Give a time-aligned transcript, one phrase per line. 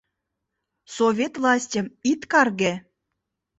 [0.95, 2.73] Совет властьым ит карге.